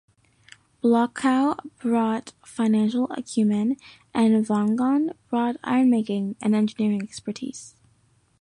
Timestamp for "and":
4.15-4.43, 6.41-6.55